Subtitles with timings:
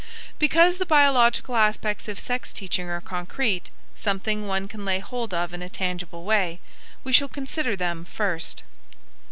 [0.39, 5.53] Because the biological aspects of sex teaching are concrete, something one can lay hold of
[5.53, 6.59] in a tangible way,
[7.03, 8.63] we shall consider them first.